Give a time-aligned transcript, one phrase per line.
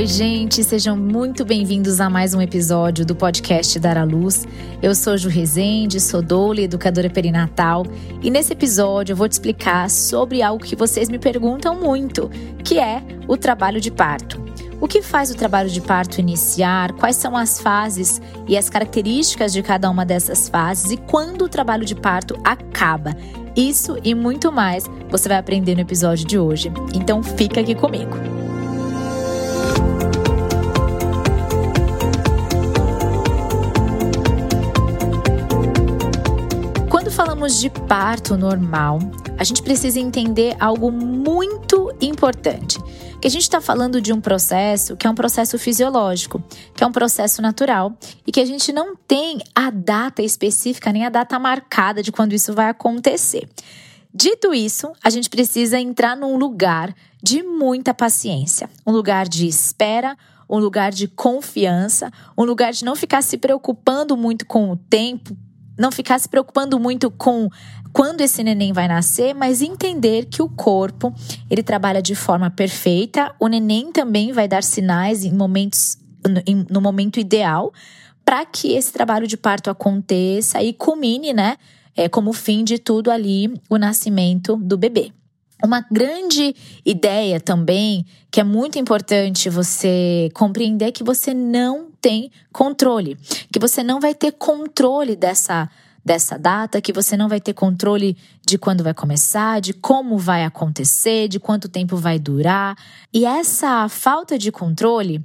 [0.00, 4.48] Oi, gente, sejam muito bem-vindos a mais um episódio do podcast Dar à Luz.
[4.80, 7.84] Eu sou Ju Rezende, sou doula e educadora perinatal,
[8.22, 12.30] e nesse episódio eu vou te explicar sobre algo que vocês me perguntam muito,
[12.64, 14.39] que é o trabalho de parto.
[14.80, 16.92] O que faz o trabalho de parto iniciar?
[16.92, 21.48] Quais são as fases e as características de cada uma dessas fases e quando o
[21.48, 23.14] trabalho de parto acaba?
[23.54, 26.72] Isso e muito mais você vai aprender no episódio de hoje.
[26.94, 28.16] Então fica aqui comigo.
[37.20, 38.98] falamos de parto normal,
[39.36, 42.78] a gente precisa entender algo muito importante.
[43.20, 46.42] Que a gente está falando de um processo que é um processo fisiológico,
[46.74, 47.92] que é um processo natural
[48.26, 52.32] e que a gente não tem a data específica nem a data marcada de quando
[52.32, 53.46] isso vai acontecer.
[54.12, 60.16] Dito isso, a gente precisa entrar num lugar de muita paciência, um lugar de espera,
[60.48, 65.36] um lugar de confiança, um lugar de não ficar se preocupando muito com o tempo,
[65.78, 67.48] não ficar se preocupando muito com
[67.92, 71.12] quando esse neném vai nascer, mas entender que o corpo,
[71.50, 75.98] ele trabalha de forma perfeita, o neném também vai dar sinais em momentos
[76.70, 77.72] no, momento ideal
[78.24, 81.56] para que esse trabalho de parto aconteça e culmine, né,
[81.96, 85.12] é, como fim de tudo ali, o nascimento do bebê.
[85.62, 86.54] Uma grande
[86.86, 93.16] ideia também, que é muito importante você compreender, que você não tem controle,
[93.52, 95.68] que você não vai ter controle dessa
[96.02, 100.44] dessa data, que você não vai ter controle de quando vai começar, de como vai
[100.44, 102.74] acontecer, de quanto tempo vai durar.
[103.12, 105.22] E essa falta de controle,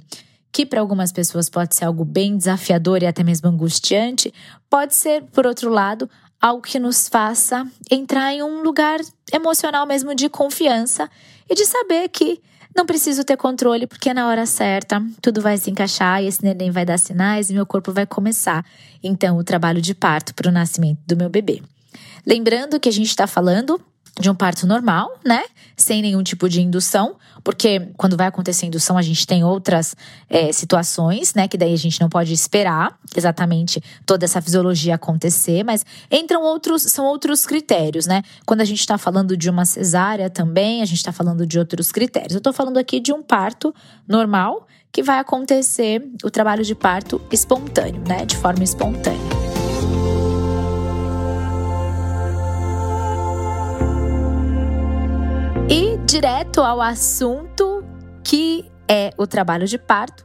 [0.52, 4.32] que para algumas pessoas pode ser algo bem desafiador e até mesmo angustiante,
[4.68, 6.08] pode ser, por outro lado,
[6.40, 9.00] algo que nos faça entrar em um lugar
[9.32, 11.10] emocional mesmo de confiança
[11.48, 12.40] e de saber que
[12.76, 16.70] não preciso ter controle porque na hora certa tudo vai se encaixar e esse neném
[16.70, 18.64] vai dar sinais e meu corpo vai começar.
[19.02, 21.62] Então, o trabalho de parto para o nascimento do meu bebê.
[22.24, 23.80] Lembrando que a gente está falando
[24.18, 25.44] de um parto normal, né?
[25.76, 29.94] Sem nenhum tipo de indução, porque quando vai acontecer indução, a gente tem outras
[30.28, 31.46] é, situações, né?
[31.46, 36.82] Que daí a gente não pode esperar exatamente toda essa fisiologia acontecer, mas entram outros,
[36.82, 38.22] são outros critérios, né?
[38.46, 41.92] Quando a gente está falando de uma cesárea também, a gente está falando de outros
[41.92, 42.32] critérios.
[42.32, 43.74] Eu estou falando aqui de um parto
[44.08, 48.24] normal que vai acontecer o trabalho de parto espontâneo, né?
[48.24, 49.45] De forma espontânea.
[56.06, 57.84] Direto ao assunto
[58.22, 60.24] que é o trabalho de parto,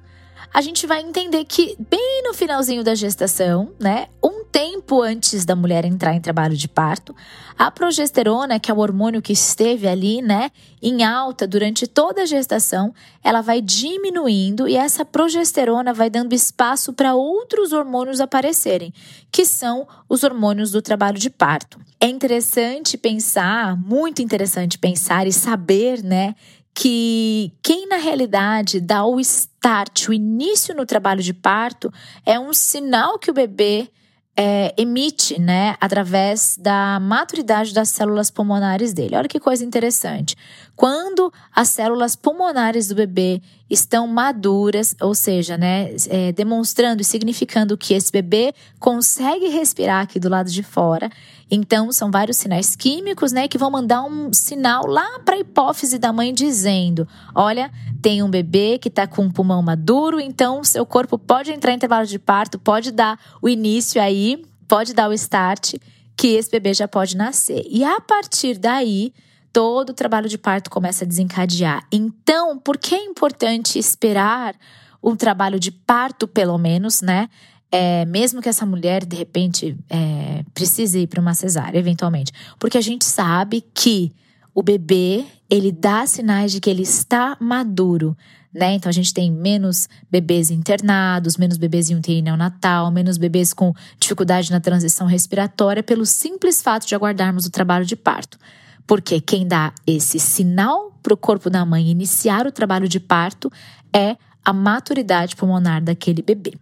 [0.54, 5.56] a gente vai entender que bem no finalzinho da gestação, né, um tempo antes da
[5.56, 7.16] mulher entrar em trabalho de parto,
[7.58, 10.52] a progesterona, que é o hormônio que esteve ali, né,
[10.82, 16.92] em alta durante toda a gestação, ela vai diminuindo e essa progesterona vai dando espaço
[16.92, 18.94] para outros hormônios aparecerem,
[19.32, 21.80] que são os hormônios do trabalho de parto.
[22.00, 26.36] É interessante pensar, muito interessante pensar e saber, né,
[26.74, 31.92] que quem na realidade dá o start, o início no trabalho de parto,
[32.26, 33.90] é um sinal que o bebê
[34.36, 39.16] é, emite, né, através da maturidade das células pulmonares dele.
[39.16, 40.36] Olha que coisa interessante.
[40.82, 47.78] Quando as células pulmonares do bebê estão maduras, ou seja, né, é, demonstrando e significando
[47.78, 51.08] que esse bebê consegue respirar aqui do lado de fora,
[51.52, 56.00] então são vários sinais químicos, né, que vão mandar um sinal lá para a hipófise
[56.00, 57.70] da mãe dizendo: olha,
[58.02, 61.76] tem um bebê que está com um pulmão maduro, então seu corpo pode entrar em
[61.76, 65.76] intervalo de parto, pode dar o início aí, pode dar o start,
[66.18, 67.64] que esse bebê já pode nascer.
[67.70, 69.14] E a partir daí,
[69.52, 71.86] todo o trabalho de parto começa a desencadear.
[71.92, 74.56] Então, por que é importante esperar
[75.04, 77.30] um trabalho de parto, pelo menos, né?
[77.72, 82.32] É, mesmo que essa mulher, de repente, é, precise ir para uma cesárea, eventualmente.
[82.60, 84.12] Porque a gente sabe que
[84.54, 88.16] o bebê, ele dá sinais de que ele está maduro,
[88.54, 88.74] né?
[88.74, 93.74] Então a gente tem menos bebês internados, menos bebês em UTI neonatal, menos bebês com
[93.98, 98.38] dificuldade na transição respiratória, pelo simples fato de aguardarmos o trabalho de parto.
[98.86, 103.52] Porque quem dá esse sinal para o corpo da mãe iniciar o trabalho de parto
[103.94, 106.54] é a maturidade pulmonar daquele bebê.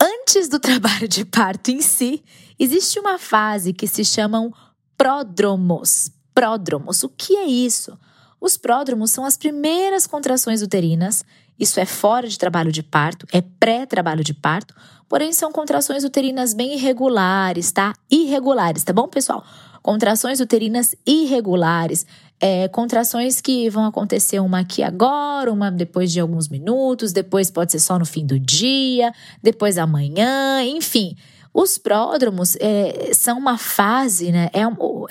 [0.00, 2.22] Antes do trabalho de parto em si,
[2.58, 4.52] existe uma fase que se chamam
[4.96, 7.02] pródromos pródromos.
[7.04, 7.96] O que é isso?
[8.40, 11.24] Os pródromos são as primeiras contrações uterinas
[11.58, 14.74] Isso é fora de trabalho de parto, é pré-trabalho de parto,
[15.08, 17.94] porém são contrações uterinas bem irregulares, tá?
[18.10, 19.44] Irregulares, tá bom, pessoal?
[19.84, 22.06] Contrações uterinas irregulares,
[22.40, 27.72] é, contrações que vão acontecer uma aqui agora, uma depois de alguns minutos, depois pode
[27.72, 31.14] ser só no fim do dia, depois amanhã, enfim.
[31.52, 34.48] Os pródromos é, são uma fase, né?
[34.54, 34.62] É,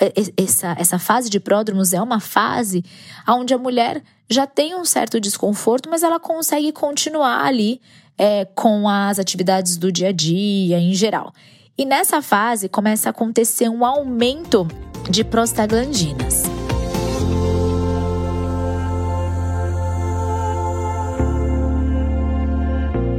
[0.07, 2.83] é, essa, essa fase de pródromos é uma fase
[3.29, 7.79] onde a mulher já tem um certo desconforto, mas ela consegue continuar ali
[8.17, 11.31] é, com as atividades do dia a dia em geral.
[11.75, 14.67] E nessa fase começa a acontecer um aumento
[15.09, 16.43] de prostaglandinas.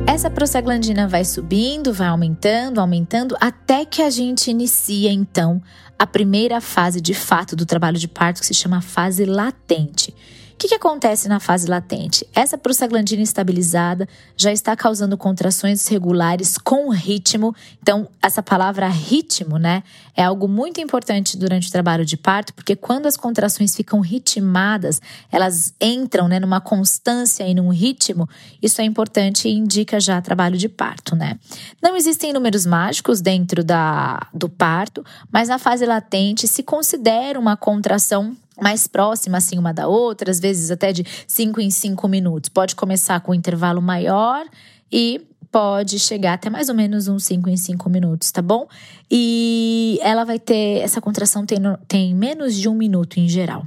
[0.06, 5.60] Essa prostaglandina vai subindo, vai aumentando, aumentando, até que a gente inicia então
[5.98, 10.14] a primeira fase de fato do trabalho de parto, que se chama fase latente.
[10.64, 12.26] Que, que acontece na fase latente?
[12.34, 17.54] Essa prostaglandina estabilizada já está causando contrações regulares com ritmo.
[17.82, 19.82] Então, essa palavra ritmo, né,
[20.16, 25.02] é algo muito importante durante o trabalho de parto, porque quando as contrações ficam ritmadas,
[25.30, 28.26] elas entram, né, numa constância e num ritmo,
[28.62, 31.38] isso é importante e indica já trabalho de parto, né?
[31.82, 37.54] Não existem números mágicos dentro da, do parto, mas na fase latente se considera uma
[37.54, 42.48] contração mais próxima assim uma da outra, às vezes até de 5 em 5 minutos.
[42.48, 44.46] Pode começar com um intervalo maior
[44.90, 45.20] e
[45.54, 48.66] pode chegar até mais ou menos uns 5 em 5 minutos, tá bom?
[49.08, 53.64] E ela vai ter, essa contração tem, tem menos de um minuto em geral.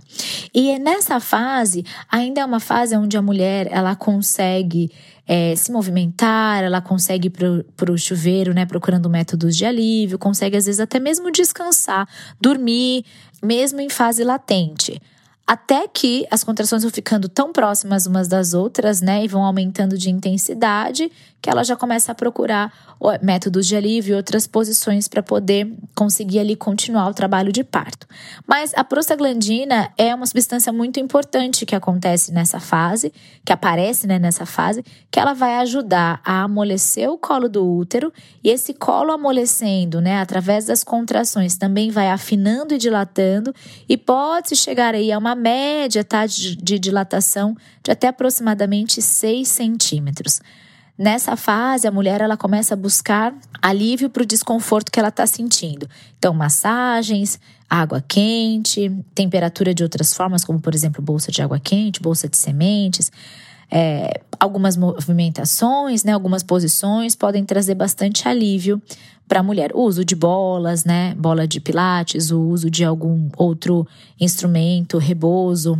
[0.53, 4.91] E é nessa fase, ainda é uma fase onde a mulher, ela consegue
[5.25, 10.57] é, se movimentar, ela consegue ir para o chuveiro, né, procurando métodos de alívio, consegue
[10.57, 12.05] às vezes até mesmo descansar,
[12.41, 13.05] dormir,
[13.41, 15.01] mesmo em fase latente
[15.47, 19.97] até que as contrações vão ficando tão próximas umas das outras, né, e vão aumentando
[19.97, 21.09] de intensidade,
[21.41, 22.73] que ela já começa a procurar
[23.21, 28.07] métodos de alívio e outras posições para poder conseguir ali continuar o trabalho de parto.
[28.45, 33.13] Mas a prostaglandina é uma substância muito importante que acontece nessa fase,
[33.45, 38.11] que aparece né, nessa fase, que ela vai ajudar a amolecer o colo do útero
[38.43, 43.53] e esse colo amolecendo, né, através das contrações, também vai afinando e dilatando
[43.87, 50.41] e pode chegar aí a uma média tá, de dilatação de até aproximadamente 6 centímetros.
[50.97, 55.27] Nessa fase, a mulher ela começa a buscar alívio para o desconforto que ela está
[55.27, 55.87] sentindo.
[56.17, 57.39] Então, massagens,
[57.69, 62.35] água quente, temperatura de outras formas, como por exemplo bolsa de água quente, bolsa de
[62.35, 63.11] sementes.
[63.69, 68.81] É, algumas movimentações, né, algumas posições podem trazer bastante alívio
[69.27, 69.71] para a mulher.
[69.75, 73.85] O uso de bolas, né, bola de pilates, o uso de algum outro
[74.19, 75.77] instrumento, rebozo,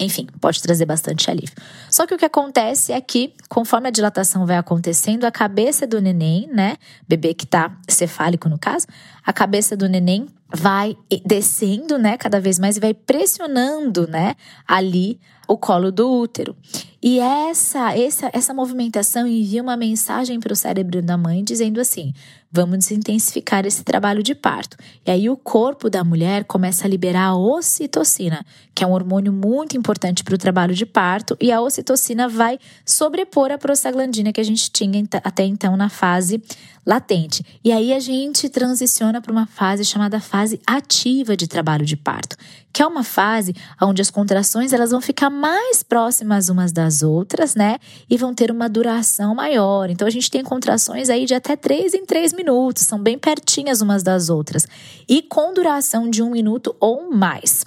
[0.00, 1.54] enfim, pode trazer bastante alívio.
[1.90, 6.00] Só que o que acontece é que, conforme a dilatação vai acontecendo, a cabeça do
[6.00, 6.76] neném, né,
[7.08, 8.86] bebê que tá cefálico no caso,
[9.24, 14.34] a cabeça do neném vai descendo, né, cada vez mais e vai pressionando, né,
[14.66, 16.56] ali o colo do útero.
[17.02, 22.12] E essa, essa, essa movimentação envia uma mensagem para o cérebro da mãe dizendo assim:
[22.56, 24.78] vamos intensificar esse trabalho de parto.
[25.04, 28.44] E aí o corpo da mulher começa a liberar a ocitocina,
[28.74, 32.58] que é um hormônio muito importante para o trabalho de parto, e a ocitocina vai
[32.84, 36.42] sobrepor a prostaglandina que a gente tinha até então na fase
[36.86, 37.44] latente.
[37.64, 42.36] E aí a gente transiciona para uma fase chamada fase ativa de trabalho de parto,
[42.72, 47.56] que é uma fase onde as contrações elas vão ficar mais próximas umas das outras,
[47.56, 47.78] né?
[48.08, 49.90] E vão ter uma duração maior.
[49.90, 53.80] Então a gente tem contrações aí de até 3 em 3 minutos, são bem pertinhas
[53.80, 54.66] umas das outras.
[55.08, 57.64] E com duração de um minuto ou mais.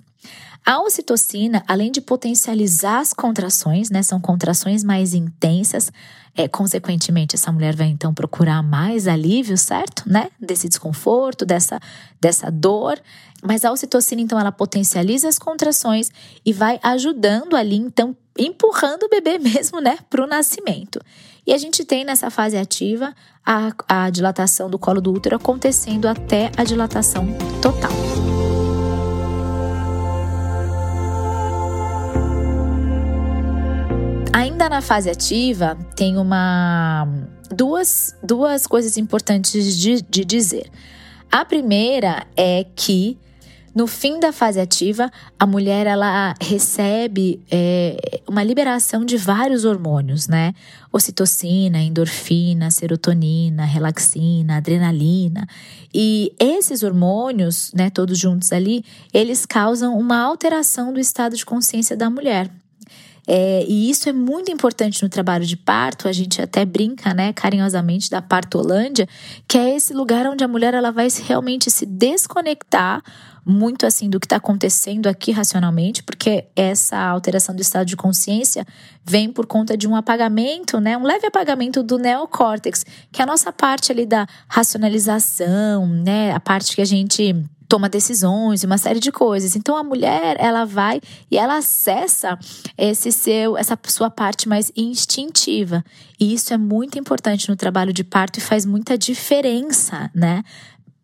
[0.66, 5.92] A ocitocina, além de potencializar as contrações, né, são contrações mais intensas,
[6.36, 10.04] é, consequentemente, essa mulher vai então procurar mais alívio, certo?
[10.06, 10.30] Né?
[10.40, 11.80] Desse desconforto, dessa,
[12.22, 13.00] dessa dor.
[13.44, 16.12] Mas a ocitocina, então, ela potencializa as contrações
[16.46, 21.02] e vai ajudando ali, então, empurrando o bebê mesmo, né, para o nascimento.
[21.50, 23.12] E a gente tem nessa fase ativa
[23.44, 27.26] a, a dilatação do colo do útero acontecendo até a dilatação
[27.60, 27.90] total.
[34.32, 37.08] Ainda na fase ativa, tem uma
[37.50, 40.70] duas, duas coisas importantes de, de dizer.
[41.32, 43.18] A primeira é que
[43.76, 50.28] no fim da fase ativa, a mulher ela recebe é, uma liberação de vários hormônios,
[50.28, 50.54] né?
[50.92, 55.48] Ocitocina, endorfina, serotonina, relaxina, adrenalina.
[55.94, 58.84] E esses hormônios, né, todos juntos ali,
[59.14, 62.50] eles causam uma alteração do estado de consciência da mulher.
[63.32, 66.08] É, e isso é muito importante no trabalho de parto.
[66.08, 69.08] A gente até brinca, né, carinhosamente, da partolândia,
[69.48, 73.04] que é esse lugar onde a mulher ela vai realmente se desconectar
[73.46, 78.66] muito assim do que está acontecendo aqui racionalmente, porque essa alteração do estado de consciência
[79.06, 83.28] vem por conta de um apagamento, né, um leve apagamento do neocórtex, que é a
[83.28, 87.36] nossa parte ali da racionalização, né, a parte que a gente
[87.70, 89.56] toma decisões, uma série de coisas.
[89.56, 91.00] Então a mulher, ela vai
[91.30, 92.38] e ela acessa
[92.76, 95.86] esse seu, essa sua parte mais instintiva.
[96.20, 100.44] E isso é muito importante no trabalho de parto e faz muita diferença, né?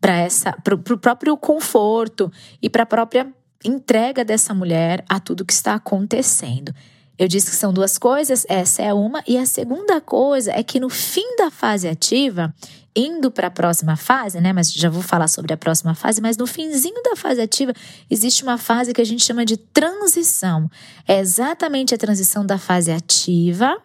[0.01, 2.31] Para essa para o próprio conforto
[2.62, 3.27] e para a própria
[3.63, 6.74] entrega dessa mulher a tudo que está acontecendo.
[7.17, 10.79] Eu disse que são duas coisas, essa é uma, e a segunda coisa é que
[10.79, 12.53] no fim da fase ativa,
[12.95, 14.53] indo para a próxima fase, né?
[14.53, 17.74] Mas já vou falar sobre a próxima fase, mas no finzinho da fase ativa
[18.10, 20.69] existe uma fase que a gente chama de transição.
[21.07, 23.77] É exatamente a transição da fase ativa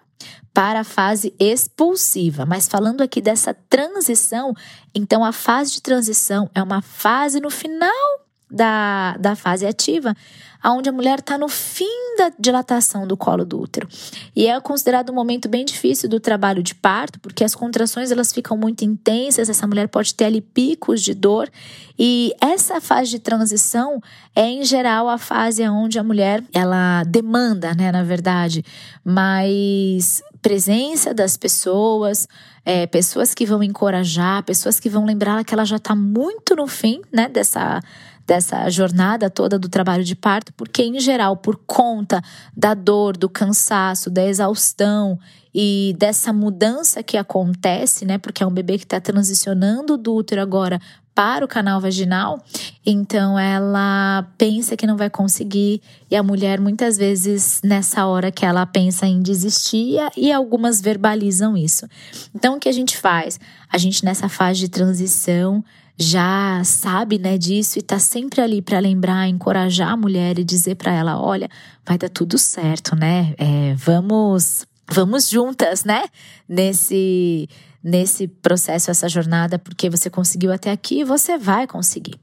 [0.53, 2.45] para a fase expulsiva.
[2.47, 4.55] Mas falando aqui dessa transição,
[4.95, 7.91] então a fase de transição é uma fase no final
[8.51, 10.15] da, da fase ativa,
[10.65, 13.89] onde a mulher está no fim da dilatação do colo do útero.
[14.37, 18.33] E é considerado um momento bem difícil do trabalho de parto, porque as contrações elas
[18.33, 21.51] ficam muito intensas, essa mulher pode ter ali picos de dor.
[21.99, 24.03] E essa fase de transição
[24.35, 28.65] é, em geral, a fase onde a mulher ela demanda, né, na verdade,
[29.05, 32.27] mais presença das pessoas,
[32.65, 36.67] é, pessoas que vão encorajar, pessoas que vão lembrar que ela já está muito no
[36.67, 37.81] fim, né, dessa
[38.31, 42.23] dessa jornada toda do trabalho de parto, porque em geral, por conta
[42.57, 45.19] da dor, do cansaço, da exaustão
[45.53, 48.19] e dessa mudança que acontece, né?
[48.19, 50.81] Porque é um bebê que está transicionando do útero agora
[51.13, 52.41] para o canal vaginal,
[52.87, 58.47] então ela pensa que não vai conseguir e a mulher muitas vezes nessa hora que
[58.47, 61.85] ela pensa em desistir e algumas verbalizam isso.
[62.33, 63.41] Então o que a gente faz?
[63.69, 65.65] A gente nessa fase de transição
[66.01, 70.77] já sabe, né, disso e tá sempre ali para lembrar, encorajar a mulher e dizer
[70.77, 71.47] para ela, olha,
[71.85, 73.35] vai dar tudo certo, né?
[73.37, 76.05] É, vamos, vamos juntas, né?
[76.49, 77.47] Nesse
[77.83, 82.15] nesse processo, essa jornada, porque você conseguiu até aqui e você vai conseguir.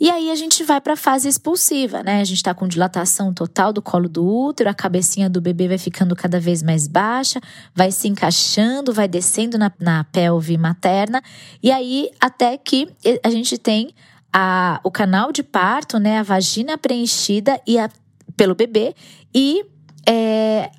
[0.00, 2.20] E aí a gente vai para a fase expulsiva, né?
[2.20, 5.78] A gente está com dilatação total do colo do útero, a cabecinha do bebê vai
[5.78, 7.40] ficando cada vez mais baixa,
[7.74, 11.20] vai se encaixando, vai descendo na, na pelve materna,
[11.62, 12.88] e aí até que
[13.24, 13.92] a gente tem
[14.32, 16.18] a, o canal de parto, né?
[16.18, 17.90] A vagina preenchida e a,
[18.36, 18.94] pelo bebê
[19.34, 19.64] e
[20.06, 20.70] é,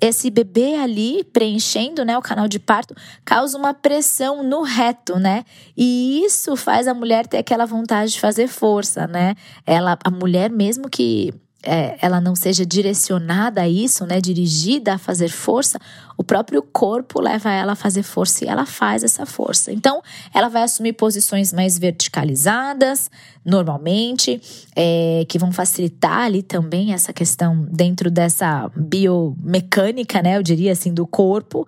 [0.00, 5.44] esse bebê ali preenchendo, né, o canal de parto, causa uma pressão no reto, né?
[5.76, 9.34] E isso faz a mulher ter aquela vontade de fazer força, né?
[9.64, 14.98] Ela, a mulher mesmo que é, ela não seja direcionada a isso, né, dirigida a
[14.98, 15.78] fazer força,
[16.16, 19.72] o próprio corpo leva ela a fazer força e ela faz essa força.
[19.72, 20.02] Então,
[20.34, 23.10] ela vai assumir posições mais verticalizadas,
[23.44, 24.40] normalmente,
[24.74, 30.92] é, que vão facilitar ali também essa questão dentro dessa biomecânica, né, eu diria assim,
[30.92, 31.66] do corpo,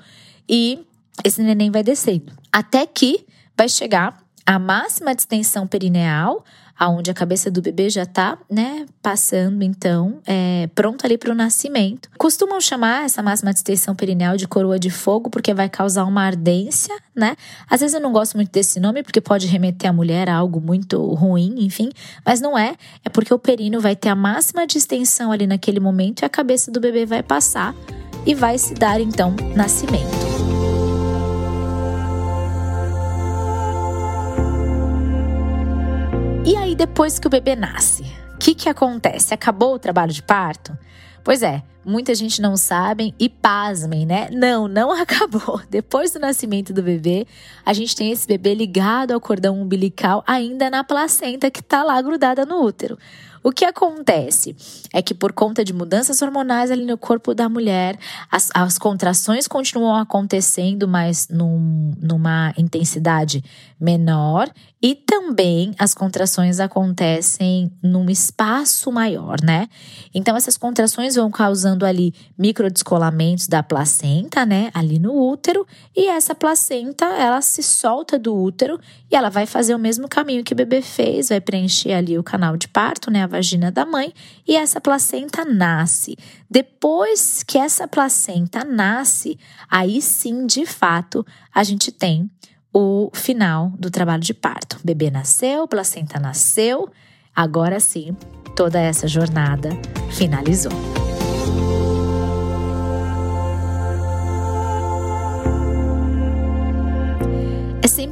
[0.48, 0.84] e
[1.24, 2.32] esse neném vai descendo.
[2.52, 3.24] Até que
[3.56, 6.44] vai chegar a máxima distensão perineal,
[6.78, 11.34] aonde a cabeça do bebê já tá, né, passando, então, é, pronto ali para o
[11.34, 12.08] nascimento.
[12.18, 16.94] Costumam chamar essa máxima distensão perineal de coroa de fogo, porque vai causar uma ardência,
[17.14, 17.36] né?
[17.68, 20.60] Às vezes eu não gosto muito desse nome, porque pode remeter a mulher a algo
[20.60, 21.90] muito ruim, enfim,
[22.24, 22.74] mas não é.
[23.04, 26.70] É porque o períneo vai ter a máxima distensão ali naquele momento e a cabeça
[26.70, 27.74] do bebê vai passar
[28.26, 30.43] e vai se dar, então, nascimento.
[36.74, 38.02] Depois que o bebê nasce,
[38.34, 39.34] o que, que acontece?
[39.34, 40.76] Acabou o trabalho de parto?
[41.22, 44.28] Pois é, muita gente não sabe e pasmem, né?
[44.30, 45.60] Não, não acabou.
[45.70, 47.26] Depois do nascimento do bebê,
[47.64, 52.00] a gente tem esse bebê ligado ao cordão umbilical ainda na placenta que tá lá
[52.00, 52.98] grudada no útero.
[53.44, 54.56] O que acontece
[54.90, 57.98] é que, por conta de mudanças hormonais ali no corpo da mulher,
[58.30, 63.44] as, as contrações continuam acontecendo, mas num, numa intensidade
[63.78, 64.50] menor,
[64.80, 69.68] e também as contrações acontecem num espaço maior, né?
[70.14, 74.70] Então, essas contrações vão causando ali microdescolamentos da placenta, né?
[74.74, 75.66] Ali no útero,
[75.96, 78.78] e essa placenta, ela se solta do útero
[79.10, 82.22] e ela vai fazer o mesmo caminho que o bebê fez, vai preencher ali o
[82.22, 83.24] canal de parto, né?
[83.26, 84.12] vagina da mãe
[84.46, 86.16] e essa placenta nasce.
[86.48, 89.38] Depois que essa placenta nasce,
[89.68, 92.30] aí sim, de fato, a gente tem
[92.72, 94.78] o final do trabalho de parto.
[94.82, 96.88] O bebê nasceu, placenta nasceu,
[97.34, 98.16] agora sim,
[98.56, 99.70] toda essa jornada
[100.10, 101.03] finalizou.
[101.44, 102.03] É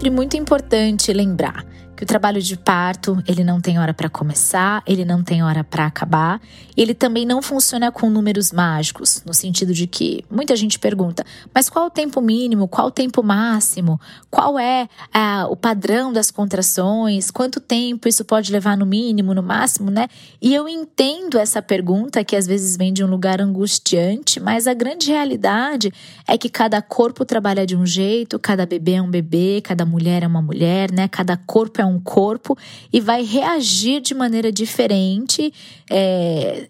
[0.02, 1.64] sempre muito importante lembrar
[2.02, 5.62] que o trabalho de parto, ele não tem hora para começar, ele não tem hora
[5.62, 6.40] para acabar,
[6.76, 11.70] ele também não funciona com números mágicos, no sentido de que muita gente pergunta: "Mas
[11.70, 12.66] qual o tempo mínimo?
[12.66, 14.00] Qual o tempo máximo?
[14.28, 17.30] Qual é ah, o padrão das contrações?
[17.30, 20.08] Quanto tempo isso pode levar no mínimo, no máximo, né?"
[20.40, 24.74] E eu entendo essa pergunta que às vezes vem de um lugar angustiante, mas a
[24.74, 25.92] grande realidade
[26.26, 30.22] é que cada corpo trabalha de um jeito, cada bebê é um bebê, cada mulher
[30.22, 31.06] é uma mulher, né?
[31.06, 32.56] Cada corpo é um corpo
[32.92, 35.52] e vai reagir de maneira diferente.
[35.90, 36.68] É,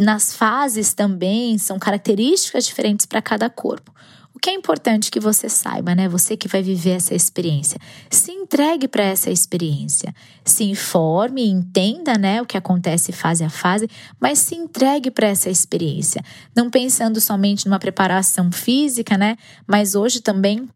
[0.00, 3.92] nas fases também são características diferentes para cada corpo.
[4.34, 6.08] O que é importante que você saiba, né?
[6.08, 7.78] Você que vai viver essa experiência,
[8.10, 10.14] se entregue para essa experiência,
[10.44, 13.88] se informe, entenda, né, o que acontece fase a fase,
[14.18, 16.24] mas se entregue para essa experiência,
[16.56, 19.36] não pensando somente numa preparação física, né?
[19.66, 20.68] Mas hoje também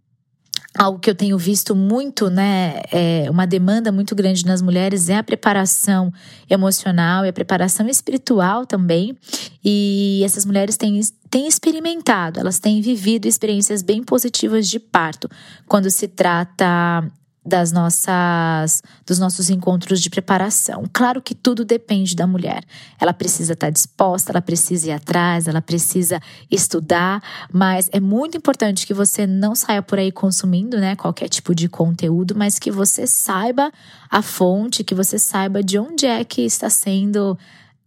[0.77, 5.17] algo que eu tenho visto muito, né, é uma demanda muito grande nas mulheres é
[5.17, 6.13] a preparação
[6.49, 9.17] emocional e a preparação espiritual também.
[9.65, 15.29] E essas mulheres têm, têm experimentado, elas têm vivido experiências bem positivas de parto
[15.67, 17.05] quando se trata
[17.47, 20.85] das nossas dos nossos encontros de preparação.
[20.93, 22.65] Claro que tudo depende da mulher.
[23.01, 27.23] Ela precisa estar disposta, ela precisa ir atrás, ela precisa estudar,
[27.53, 31.69] mas é muito importante que você não saia por aí consumindo, né, qualquer tipo de
[31.69, 33.71] conteúdo, mas que você saiba
[34.11, 37.39] a fonte, que você saiba de onde é que está sendo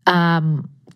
[0.05, 0.41] ah,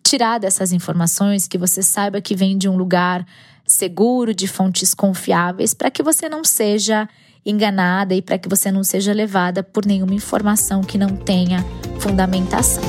[0.02, 3.26] tirada essas informações, que você saiba que vem de um lugar
[3.74, 7.08] seguro, de fontes confiáveis, para que você não seja
[7.44, 11.64] enganada e para que você não seja levada por nenhuma informação que não tenha
[11.98, 12.82] fundamentação.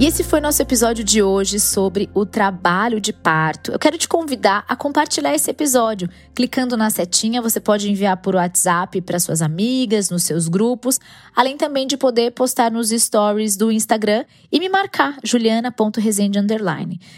[0.00, 3.72] E esse foi nosso episódio de hoje sobre o trabalho de parto.
[3.72, 6.08] Eu quero te convidar a compartilhar esse episódio.
[6.36, 11.00] Clicando na setinha, você pode enviar por WhatsApp para suas amigas, nos seus grupos,
[11.34, 16.38] além também de poder postar nos stories do Instagram e me marcar, juliana.resende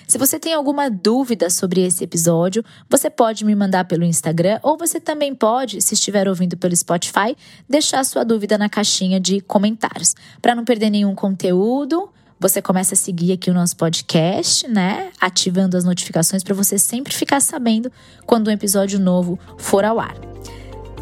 [0.08, 4.78] Se você tem alguma dúvida sobre esse episódio, você pode me mandar pelo Instagram ou
[4.78, 7.36] você também pode, se estiver ouvindo pelo Spotify,
[7.68, 10.14] deixar sua dúvida na caixinha de comentários.
[10.40, 15.10] Para não perder nenhum conteúdo, você começa a seguir aqui o nosso podcast, né?
[15.20, 17.92] Ativando as notificações para você sempre ficar sabendo
[18.24, 20.16] quando um episódio novo for ao ar.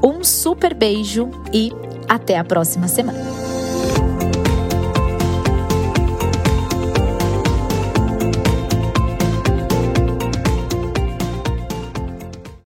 [0.03, 1.70] Um super beijo e
[2.09, 3.47] até a próxima semana.